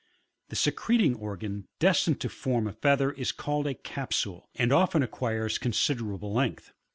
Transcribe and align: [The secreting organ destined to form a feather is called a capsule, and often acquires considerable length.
[The 0.49 0.55
secreting 0.55 1.13
organ 1.13 1.67
destined 1.77 2.19
to 2.21 2.29
form 2.29 2.65
a 2.65 2.73
feather 2.73 3.11
is 3.11 3.31
called 3.31 3.67
a 3.67 3.75
capsule, 3.75 4.49
and 4.55 4.73
often 4.73 5.03
acquires 5.03 5.59
considerable 5.59 6.33
length. 6.33 6.73